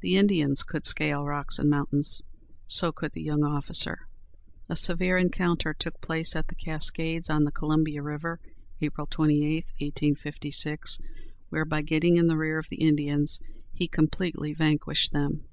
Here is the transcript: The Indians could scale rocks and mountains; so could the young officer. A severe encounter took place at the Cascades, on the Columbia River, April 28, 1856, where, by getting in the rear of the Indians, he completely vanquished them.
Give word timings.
The 0.00 0.16
Indians 0.16 0.62
could 0.62 0.86
scale 0.86 1.26
rocks 1.26 1.58
and 1.58 1.68
mountains; 1.68 2.22
so 2.66 2.90
could 2.90 3.12
the 3.12 3.20
young 3.20 3.44
officer. 3.44 4.08
A 4.66 4.74
severe 4.74 5.18
encounter 5.18 5.74
took 5.74 6.00
place 6.00 6.34
at 6.34 6.48
the 6.48 6.54
Cascades, 6.54 7.28
on 7.28 7.44
the 7.44 7.52
Columbia 7.52 8.00
River, 8.00 8.40
April 8.80 9.06
28, 9.06 9.66
1856, 9.78 11.00
where, 11.50 11.66
by 11.66 11.82
getting 11.82 12.16
in 12.16 12.28
the 12.28 12.38
rear 12.38 12.58
of 12.58 12.70
the 12.70 12.80
Indians, 12.80 13.42
he 13.74 13.86
completely 13.86 14.54
vanquished 14.54 15.12
them. 15.12 15.44